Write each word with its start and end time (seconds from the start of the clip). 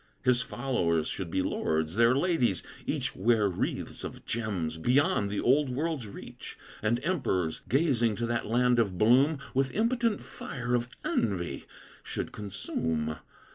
His 0.23 0.41
followers 0.41 1.07
should 1.09 1.29
be 1.29 1.43
lords; 1.43 1.95
their 1.95 2.15
ladies 2.15 2.63
each 2.87 3.15
Wear 3.15 3.47
wreaths 3.47 4.03
of 4.03 4.25
gems 4.25 4.77
beyond 4.77 5.29
the 5.29 5.39
old 5.39 5.69
world's 5.69 6.07
reach; 6.07 6.57
And 6.81 6.99
emperors, 7.05 7.61
gazing 7.69 8.15
to 8.15 8.25
that 8.25 8.47
land 8.47 8.79
of 8.79 8.97
bloom, 8.97 9.37
With 9.53 9.69
impotent 9.75 10.19
fire 10.19 10.73
of 10.73 10.87
envy 11.05 11.65
should 12.03 12.31
consume. 12.31 13.17